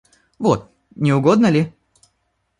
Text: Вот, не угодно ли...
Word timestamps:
Вот, 0.39 0.67
не 0.95 1.13
угодно 1.13 1.49
ли... 1.51 1.71